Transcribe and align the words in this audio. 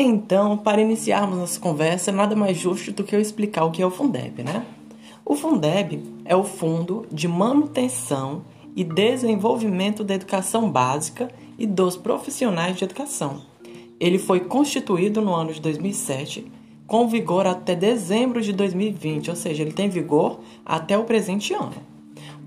Então, 0.00 0.56
para 0.56 0.80
iniciarmos 0.80 1.36
nossa 1.36 1.58
conversa, 1.58 2.12
nada 2.12 2.36
mais 2.36 2.56
justo 2.56 2.92
do 2.92 3.02
que 3.02 3.16
eu 3.16 3.20
explicar 3.20 3.64
o 3.64 3.72
que 3.72 3.82
é 3.82 3.86
o 3.86 3.90
Fundeb, 3.90 4.44
né? 4.44 4.64
O 5.24 5.34
Fundeb 5.34 6.04
é 6.24 6.36
o 6.36 6.44
Fundo 6.44 7.04
de 7.10 7.26
Manutenção 7.26 8.44
e 8.76 8.84
Desenvolvimento 8.84 10.04
da 10.04 10.14
Educação 10.14 10.70
Básica 10.70 11.28
e 11.58 11.66
dos 11.66 11.96
Profissionais 11.96 12.76
de 12.76 12.84
Educação. 12.84 13.42
Ele 13.98 14.18
foi 14.18 14.38
constituído 14.38 15.20
no 15.20 15.34
ano 15.34 15.52
de 15.52 15.60
2007, 15.60 16.46
com 16.86 17.08
vigor 17.08 17.46
até 17.48 17.74
dezembro 17.74 18.40
de 18.40 18.52
2020, 18.52 19.30
ou 19.30 19.36
seja, 19.36 19.62
ele 19.64 19.72
tem 19.72 19.88
vigor 19.88 20.38
até 20.64 20.96
o 20.96 21.02
presente 21.02 21.52
ano. 21.52 21.87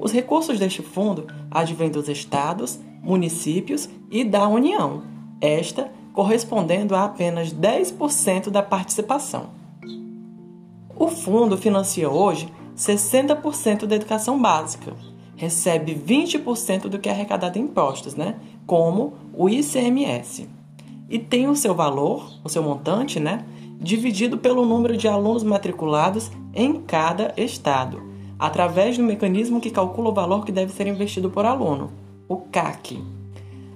Os 0.01 0.11
recursos 0.11 0.57
deste 0.57 0.81
fundo 0.81 1.27
advêm 1.51 1.91
dos 1.91 2.09
estados, 2.09 2.79
municípios 3.03 3.87
e 4.09 4.23
da 4.23 4.47
União. 4.47 5.03
Esta 5.39 5.91
correspondendo 6.11 6.95
a 6.95 7.05
apenas 7.05 7.53
10% 7.53 8.49
da 8.49 8.63
participação. 8.63 9.51
O 10.95 11.07
fundo 11.07 11.55
financia 11.55 12.09
hoje 12.09 12.51
60% 12.75 13.85
da 13.85 13.95
educação 13.95 14.41
básica, 14.41 14.93
recebe 15.35 15.93
20% 15.93 16.87
do 16.87 16.97
que 16.97 17.07
é 17.07 17.11
arrecadado 17.11 17.59
em 17.59 17.63
impostos, 17.63 18.15
né? 18.15 18.37
como 18.65 19.13
o 19.33 19.47
ICMS. 19.47 20.49
E 21.09 21.19
tem 21.19 21.47
o 21.47 21.55
seu 21.55 21.75
valor, 21.75 22.39
o 22.43 22.49
seu 22.49 22.63
montante, 22.63 23.19
né? 23.19 23.45
dividido 23.79 24.37
pelo 24.39 24.65
número 24.65 24.97
de 24.97 25.07
alunos 25.07 25.43
matriculados 25.43 26.31
em 26.55 26.81
cada 26.81 27.33
estado, 27.37 28.10
através 28.41 28.97
do 28.97 29.03
mecanismo 29.03 29.61
que 29.61 29.69
calcula 29.69 30.09
o 30.09 30.13
valor 30.13 30.43
que 30.43 30.51
deve 30.51 30.73
ser 30.73 30.87
investido 30.87 31.29
por 31.29 31.45
aluno, 31.45 31.91
o 32.27 32.37
CAC. 32.37 32.99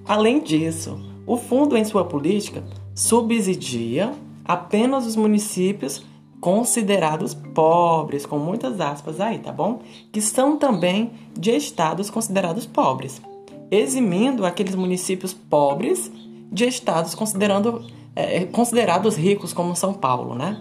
Além 0.03 0.41
disso, 0.41 0.99
o 1.27 1.37
fundo, 1.37 1.77
em 1.77 1.85
sua 1.85 2.03
política, 2.03 2.63
subsidia 2.95 4.11
apenas 4.43 5.05
os 5.05 5.15
municípios 5.15 6.03
considerados 6.41 7.35
pobres, 7.35 8.25
com 8.25 8.39
muitas 8.39 8.81
aspas 8.81 9.21
aí, 9.21 9.37
tá 9.37 9.51
bom? 9.51 9.81
Que 10.11 10.19
são 10.19 10.57
também 10.57 11.11
de 11.37 11.55
estados 11.55 12.09
considerados 12.09 12.65
pobres, 12.65 13.21
eximindo 13.69 14.47
aqueles 14.47 14.73
municípios 14.73 15.31
pobres 15.31 16.11
de 16.51 16.65
estados 16.65 17.13
considerando, 17.13 17.85
é, 18.15 18.45
considerados 18.45 19.15
ricos, 19.15 19.53
como 19.53 19.75
São 19.75 19.93
Paulo, 19.93 20.33
né? 20.33 20.59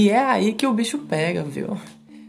E 0.00 0.10
é 0.10 0.18
aí 0.20 0.52
que 0.52 0.64
o 0.64 0.72
bicho 0.72 0.96
pega, 0.96 1.42
viu? 1.42 1.76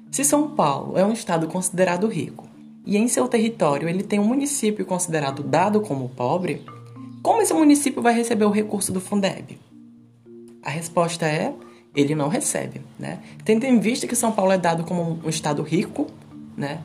Se 0.09 0.23
São 0.23 0.49
Paulo 0.49 0.97
é 0.97 1.05
um 1.05 1.13
estado 1.13 1.45
considerado 1.45 2.07
rico 2.07 2.49
e 2.83 2.97
em 2.97 3.07
seu 3.07 3.27
território 3.27 3.87
ele 3.87 4.01
tem 4.01 4.19
um 4.19 4.23
município 4.23 4.83
considerado 4.87 5.43
dado 5.43 5.79
como 5.79 6.09
pobre, 6.09 6.65
como 7.21 7.43
esse 7.43 7.53
município 7.53 8.01
vai 8.01 8.15
receber 8.15 8.45
o 8.45 8.49
recurso 8.49 8.91
do 8.91 8.99
Fundeb? 8.99 9.59
A 10.63 10.71
resposta 10.71 11.27
é: 11.27 11.53
ele 11.95 12.15
não 12.15 12.27
recebe, 12.27 12.81
né? 12.97 13.19
Tendo 13.45 13.65
em 13.65 13.79
vista 13.79 14.07
que 14.07 14.15
São 14.15 14.31
Paulo 14.31 14.51
é 14.51 14.57
dado 14.57 14.83
como 14.83 15.19
um 15.23 15.29
estado 15.29 15.61
rico, 15.61 16.07
né? 16.57 16.79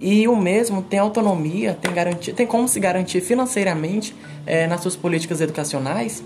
E 0.00 0.26
o 0.26 0.34
mesmo 0.34 0.80
tem 0.80 0.98
autonomia, 0.98 1.74
tem, 1.74 1.92
garantia, 1.92 2.32
tem 2.32 2.46
como 2.46 2.66
se 2.66 2.80
garantir 2.80 3.20
financeiramente 3.20 4.16
é, 4.46 4.66
nas 4.66 4.80
suas 4.80 4.96
políticas 4.96 5.42
educacionais, 5.42 6.24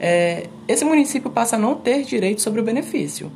é, 0.00 0.48
esse 0.66 0.84
município 0.84 1.30
passa 1.30 1.54
a 1.54 1.58
não 1.60 1.76
ter 1.76 2.02
direito 2.02 2.42
sobre 2.42 2.60
o 2.60 2.64
benefício. 2.64 3.30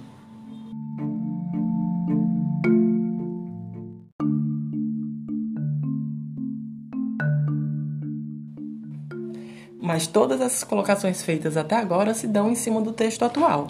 Mas 9.86 10.08
todas 10.08 10.41
essas 10.41 10.64
colocações 10.64 11.22
feitas 11.22 11.56
até 11.56 11.76
agora 11.76 12.12
se 12.12 12.26
dão 12.26 12.50
em 12.50 12.56
cima 12.56 12.80
do 12.80 12.91
texto 12.91 13.24
atual. 13.24 13.69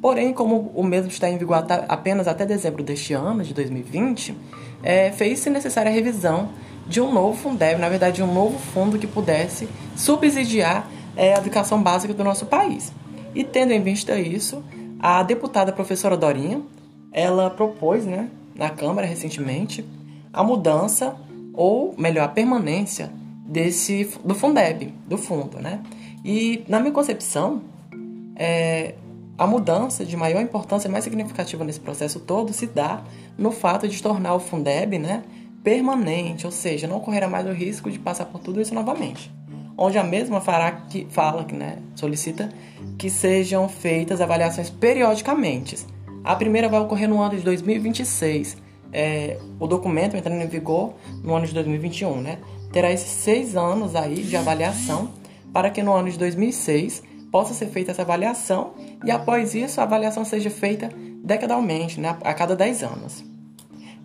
Porém, 0.00 0.32
como 0.32 0.72
o 0.74 0.82
mesmo 0.82 1.08
está 1.08 1.30
em 1.30 1.38
vigor 1.38 1.64
apenas 1.88 2.26
até 2.26 2.44
dezembro 2.44 2.82
deste 2.82 3.12
ano, 3.14 3.44
de 3.44 3.54
2020, 3.54 4.36
é, 4.82 5.12
fez-se 5.12 5.48
necessária 5.48 5.88
a 5.88 5.94
revisão 5.94 6.48
de 6.84 7.00
um 7.00 7.12
novo 7.12 7.38
Fundeb, 7.38 7.80
na 7.80 7.88
verdade, 7.88 8.16
de 8.16 8.22
um 8.24 8.34
novo 8.34 8.58
fundo 8.58 8.98
que 8.98 9.06
pudesse 9.06 9.68
subsidiar 9.94 10.90
é, 11.16 11.34
a 11.34 11.38
educação 11.38 11.80
básica 11.80 12.12
do 12.12 12.24
nosso 12.24 12.46
país. 12.46 12.92
E 13.32 13.44
tendo 13.44 13.70
em 13.70 13.80
vista 13.80 14.18
isso, 14.18 14.64
a 14.98 15.22
deputada 15.22 15.72
professora 15.72 16.16
Dorinha, 16.16 16.60
ela 17.12 17.48
propôs, 17.48 18.04
né, 18.04 18.28
na 18.56 18.68
Câmara 18.68 19.06
recentemente, 19.06 19.84
a 20.32 20.42
mudança 20.42 21.14
ou 21.54 21.94
melhor, 21.96 22.24
a 22.24 22.28
permanência 22.28 23.12
desse 23.44 24.04
do 24.24 24.34
Fundeb, 24.34 24.92
do 25.06 25.18
fundo, 25.18 25.58
né? 25.58 25.80
E 26.24 26.64
na 26.68 26.78
minha 26.80 26.92
concepção, 26.92 27.62
é, 28.36 28.94
a 29.36 29.46
mudança 29.46 30.04
de 30.04 30.16
maior 30.16 30.40
importância, 30.40 30.88
mais 30.88 31.04
significativa 31.04 31.64
nesse 31.64 31.80
processo 31.80 32.20
todo, 32.20 32.52
se 32.52 32.66
dá 32.66 33.02
no 33.36 33.50
fato 33.50 33.88
de 33.88 34.00
tornar 34.02 34.34
o 34.34 34.40
Fundeb, 34.40 34.98
né, 34.98 35.24
permanente, 35.64 36.46
ou 36.46 36.52
seja, 36.52 36.86
não 36.86 37.00
correrá 37.00 37.28
mais 37.28 37.46
o 37.46 37.52
risco 37.52 37.90
de 37.90 37.98
passar 37.98 38.26
por 38.26 38.40
tudo 38.40 38.60
isso 38.60 38.74
novamente. 38.74 39.32
Onde 39.76 39.98
a 39.98 40.04
mesma 40.04 40.40
fará 40.40 40.70
que 40.72 41.06
fala 41.10 41.46
né, 41.52 41.78
solicita 41.94 42.50
que 42.98 43.08
sejam 43.08 43.68
feitas 43.68 44.20
avaliações 44.20 44.70
periodicamente. 44.70 45.76
A 46.22 46.36
primeira 46.36 46.68
vai 46.68 46.80
ocorrer 46.80 47.08
no 47.08 47.20
ano 47.20 47.36
de 47.36 47.42
2026. 47.42 48.58
É, 48.92 49.38
o 49.58 49.66
documento 49.66 50.16
entrando 50.16 50.42
em 50.42 50.46
vigor 50.46 50.94
no 51.24 51.34
ano 51.34 51.46
de 51.46 51.54
2021, 51.54 52.20
né? 52.20 52.38
Terá 52.72 52.90
esses 52.90 53.10
seis 53.10 53.56
anos 53.56 53.94
aí 53.94 54.22
de 54.22 54.36
avaliação 54.36 55.10
para 55.52 55.70
que 55.70 55.82
no 55.82 55.92
ano 55.92 56.10
de 56.10 56.18
2006 56.18 57.02
possa 57.30 57.54
ser 57.54 57.66
feita 57.66 57.90
essa 57.90 58.02
avaliação 58.02 58.72
e 59.04 59.10
após 59.10 59.54
isso 59.54 59.80
a 59.80 59.84
avaliação 59.84 60.24
seja 60.24 60.50
feita 60.50 60.90
decadalmente, 61.22 62.00
né, 62.00 62.16
a 62.22 62.34
cada 62.34 62.56
10 62.56 62.82
anos. 62.82 63.24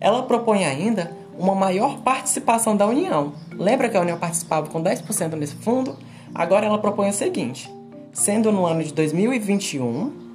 Ela 0.00 0.22
propõe 0.22 0.64
ainda 0.64 1.10
uma 1.36 1.54
maior 1.54 2.00
participação 2.02 2.76
da 2.76 2.86
União. 2.86 3.32
Lembra 3.52 3.88
que 3.88 3.96
a 3.96 4.00
União 4.00 4.18
participava 4.18 4.68
com 4.68 4.80
10% 4.82 5.34
nesse 5.34 5.56
fundo? 5.56 5.96
Agora 6.34 6.66
ela 6.66 6.78
propõe 6.78 7.08
o 7.08 7.12
seguinte: 7.12 7.72
sendo 8.12 8.52
no 8.52 8.66
ano 8.66 8.84
de 8.84 8.92
2021 8.92 10.28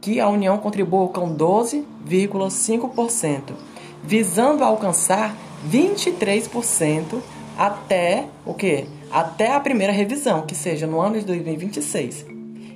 que 0.00 0.20
a 0.20 0.28
União 0.28 0.58
contribua 0.58 1.08
com 1.08 1.34
12,5%, 1.34 3.54
visando 4.02 4.62
alcançar 4.62 5.34
23% 5.68 7.20
até 7.56 8.26
o 8.44 8.54
quê? 8.54 8.86
Até 9.10 9.52
a 9.52 9.60
primeira 9.60 9.92
revisão, 9.92 10.42
que 10.42 10.54
seja 10.54 10.86
no 10.86 11.00
ano 11.00 11.18
de 11.18 11.24
2026. 11.24 12.26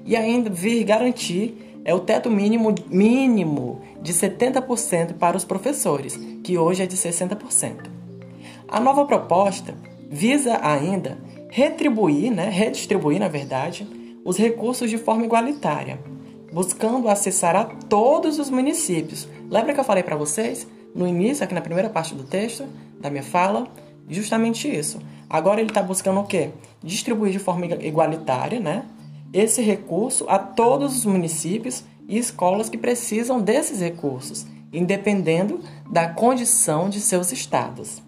E 0.05 0.17
ainda 0.17 0.49
vir 0.49 0.85
garantir 0.85 1.81
é 1.85 1.95
o 1.95 2.01
teto 2.01 2.31
mínimo 2.31 2.75
mínimo 2.89 3.81
de 4.03 4.13
70% 4.13 5.15
para 5.15 5.37
os 5.37 5.45
professores, 5.45 6.19
que 6.45 6.59
hoje 6.59 6.83
é 6.83 6.87
de 6.87 6.97
60%. 6.97 7.91
A 8.69 8.79
nova 8.79 9.05
proposta 9.07 9.75
visa 10.11 10.59
ainda 10.63 11.19
retribuir, 11.51 12.31
né, 12.31 12.49
redistribuir, 12.51 13.19
na 13.19 13.29
verdade, 13.29 13.89
os 14.25 14.37
recursos 14.37 14.91
de 14.91 14.99
forma 14.99 15.25
igualitária, 15.25 15.99
buscando 16.53 17.09
acessar 17.09 17.57
a 17.57 17.65
todos 17.65 18.39
os 18.39 18.51
municípios. 18.51 19.27
Lembra 19.51 19.73
que 19.73 19.81
eu 19.81 19.85
falei 19.85 20.03
para 20.03 20.17
vocês 20.17 20.67
no 20.95 21.07
início, 21.07 21.43
aqui 21.43 21.55
na 21.55 21.61
primeira 21.61 21.89
parte 21.89 22.15
do 22.15 22.25
texto 22.25 22.65
da 23.01 23.09
minha 23.09 23.23
fala, 23.23 23.67
justamente 24.09 24.69
isso. 24.69 25.01
Agora 25.29 25.61
ele 25.61 25.71
está 25.71 25.83
buscando 25.83 26.21
o 26.21 26.25
quê? 26.25 26.51
Distribuir 26.83 27.33
de 27.33 27.39
forma 27.39 27.67
igualitária, 27.67 28.59
né? 28.61 28.85
Esse 29.33 29.61
recurso 29.61 30.25
a 30.29 30.39
todos 30.39 30.97
os 30.97 31.05
municípios 31.05 31.85
e 32.09 32.17
escolas 32.17 32.69
que 32.69 32.79
precisam 32.79 33.41
desses 33.41 33.81
recursos, 33.81 34.47
independendo 34.73 35.61
da 35.91 36.09
condição 36.09 36.89
de 36.89 37.01
seus 37.01 37.31
estados. 37.31 38.03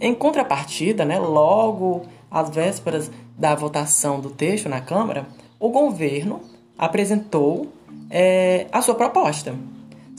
Em 0.00 0.14
contrapartida, 0.14 1.04
né, 1.04 1.18
logo 1.18 2.02
às 2.30 2.50
vésperas 2.50 3.10
da 3.38 3.54
votação 3.54 4.18
do 4.18 4.30
texto 4.30 4.68
na 4.68 4.80
Câmara, 4.80 5.26
o 5.58 5.68
governo 5.68 6.40
apresentou 6.76 7.68
é, 8.08 8.66
a 8.72 8.82
sua 8.82 8.94
proposta 8.94 9.54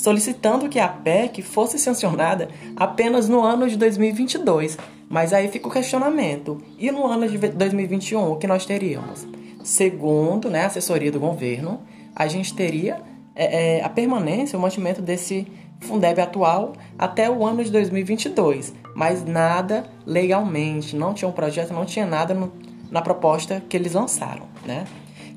solicitando 0.02 0.68
que 0.68 0.80
a 0.80 0.88
PEC 0.88 1.44
fosse 1.44 1.78
sancionada 1.78 2.50
apenas 2.76 3.30
no 3.30 3.42
ano 3.42 3.70
de 3.70 3.78
2022. 3.78 4.76
Mas 5.08 5.32
aí 5.32 5.48
fica 5.48 5.68
o 5.68 5.72
questionamento: 5.72 6.60
e 6.80 6.90
no 6.90 7.06
ano 7.06 7.30
de 7.30 7.38
2021, 7.38 8.32
o 8.32 8.36
que 8.38 8.48
nós 8.48 8.66
teríamos? 8.66 9.28
Segundo 9.64 10.50
né, 10.50 10.64
a 10.64 10.68
assessoria 10.68 11.12
do 11.12 11.20
governo, 11.20 11.82
a 12.16 12.28
gente 12.28 12.56
teria 12.56 13.00
é, 13.36 13.78
é, 13.78 13.84
a 13.84 13.90
permanência, 13.90 14.58
o 14.58 14.62
mantimento 14.62 15.04
desse 15.04 15.48
Fundeb 15.82 16.20
atual 16.20 16.74
até 16.98 17.30
o 17.30 17.46
ano 17.46 17.64
de 17.64 17.72
2022, 17.72 18.74
mas 18.96 19.24
nada 19.24 19.86
legalmente, 20.06 20.96
não 20.96 21.14
tinha 21.14 21.30
um 21.30 21.32
projeto, 21.32 21.74
não 21.74 21.86
tinha 21.86 22.06
nada 22.06 22.34
no, 22.34 22.52
na 22.90 23.02
proposta 23.02 23.62
que 23.68 23.78
eles 23.78 23.94
lançaram, 23.94 24.44
né? 24.66 24.86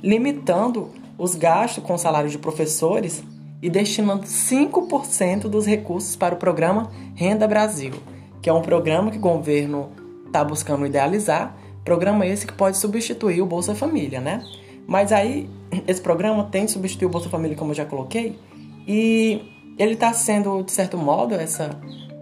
limitando 0.03 0.91
os 1.17 1.35
gastos 1.35 1.83
com 1.83 1.97
salários 1.97 2.33
de 2.33 2.39
professores 2.39 3.23
e 3.65 3.71
destinando 3.71 4.25
5% 4.25 5.49
dos 5.49 5.65
recursos 5.65 6.15
para 6.15 6.35
o 6.35 6.37
programa 6.37 6.91
Renda 7.15 7.49
Brasil, 7.49 7.95
que 8.43 8.51
é 8.51 8.53
um 8.53 8.61
programa 8.61 9.11
que 9.11 9.17
o 9.17 9.21
governo 9.21 9.89
está 10.27 10.45
buscando 10.45 10.85
idealizar, 10.85 11.57
programa 11.83 12.27
esse 12.27 12.47
que 12.47 12.53
pode 12.53 12.77
substituir 12.77 13.41
o 13.41 13.47
Bolsa 13.47 13.75
Família, 13.75 14.21
né? 14.21 14.45
Mas 14.87 15.13
aí, 15.13 15.49
esse 15.89 15.99
programa 15.99 16.45
tem 16.45 16.67
de 16.67 16.73
substituir 16.73 17.07
o 17.07 17.09
Bolsa 17.09 17.31
Família, 17.31 17.57
como 17.57 17.71
eu 17.71 17.75
já 17.75 17.87
coloquei, 17.87 18.39
e 18.87 19.41
ele 19.79 19.95
está 19.95 20.13
sendo, 20.13 20.63
de 20.63 20.71
certo 20.71 20.99
modo, 20.99 21.35
essa 21.35 21.71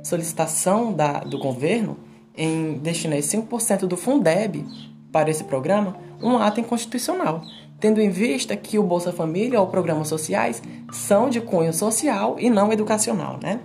solicitação 0.05 0.93
da, 0.93 1.19
do 1.25 1.41
governo 1.41 1.97
em 2.37 2.75
destinar 2.75 3.19
5% 3.19 3.81
do 3.81 3.97
Fundeb 3.97 4.65
para 5.11 5.29
esse 5.29 5.43
programa, 5.43 5.97
um 6.23 6.39
ato 6.39 6.61
inconstitucional, 6.61 7.43
tendo 7.83 8.01
em 8.01 8.11
vista 8.11 8.57
que 8.57 8.79
o 8.79 8.83
Bolsa 8.85 9.13
Família 9.13 9.61
ou 9.61 9.67
programas 9.67 10.07
sociais 10.07 10.63
são 10.93 11.29
de 11.29 11.41
cunho 11.41 11.73
social 11.73 12.37
e 12.39 12.49
não 12.49 12.73
educacional, 12.73 13.41
né? 13.43 13.59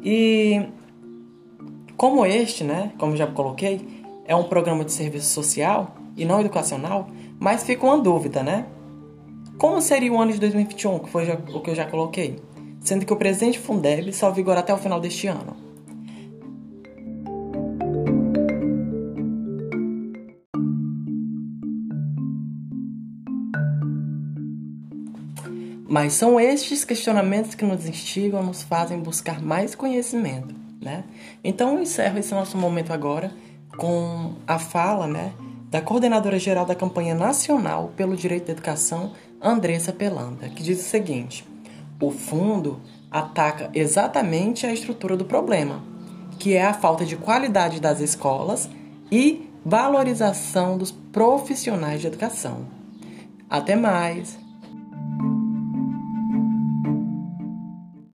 E 0.00 0.64
como 1.96 2.24
este, 2.24 2.62
né, 2.62 2.92
como 2.96 3.16
já 3.16 3.26
coloquei, 3.26 4.04
é 4.26 4.36
um 4.36 4.44
programa 4.44 4.84
de 4.84 4.92
serviço 4.92 5.34
social 5.34 5.96
e 6.16 6.24
não 6.24 6.38
educacional, 6.38 7.08
mas 7.36 7.64
fica 7.64 7.84
uma 7.84 7.98
dúvida, 7.98 8.44
né? 8.44 8.66
Como 9.58 9.80
seria 9.80 10.12
o 10.12 10.20
ano 10.20 10.32
de 10.32 10.38
2021, 10.38 11.00
que 11.00 11.10
foi 11.10 11.28
o 11.52 11.60
que 11.60 11.70
eu 11.70 11.74
já 11.74 11.84
coloquei? 11.84 12.36
Sendo 12.78 13.04
que 13.04 13.12
o 13.12 13.16
presente 13.16 13.58
Fundeb 13.58 14.12
só 14.12 14.30
vigora 14.30 14.60
até 14.60 14.72
o 14.72 14.78
final 14.78 15.00
deste 15.00 15.26
ano. 15.26 15.65
Mas 25.88 26.14
são 26.14 26.38
estes 26.40 26.84
questionamentos 26.84 27.54
que 27.54 27.64
nos 27.64 27.86
instigam, 27.86 28.42
nos 28.42 28.62
fazem 28.62 28.98
buscar 28.98 29.40
mais 29.40 29.74
conhecimento, 29.74 30.54
né? 30.80 31.04
Então 31.44 31.74
eu 31.74 31.82
encerro 31.82 32.18
esse 32.18 32.34
nosso 32.34 32.58
momento 32.58 32.92
agora 32.92 33.32
com 33.76 34.34
a 34.46 34.58
fala, 34.58 35.06
né, 35.06 35.32
da 35.70 35.80
coordenadora 35.80 36.38
geral 36.38 36.64
da 36.64 36.74
campanha 36.74 37.14
nacional 37.14 37.92
pelo 37.96 38.16
direito 38.16 38.46
da 38.46 38.52
educação, 38.52 39.12
Andressa 39.40 39.92
Pelanda, 39.92 40.48
que 40.48 40.62
diz 40.62 40.80
o 40.80 40.88
seguinte: 40.88 41.46
o 42.00 42.10
fundo 42.10 42.80
ataca 43.10 43.70
exatamente 43.74 44.66
a 44.66 44.72
estrutura 44.72 45.16
do 45.16 45.24
problema, 45.24 45.84
que 46.38 46.54
é 46.54 46.64
a 46.64 46.74
falta 46.74 47.04
de 47.04 47.16
qualidade 47.16 47.80
das 47.80 48.00
escolas 48.00 48.68
e 49.10 49.48
valorização 49.64 50.76
dos 50.76 50.90
profissionais 50.90 52.00
de 52.00 52.06
educação. 52.06 52.66
Até 53.48 53.76
mais! 53.76 54.45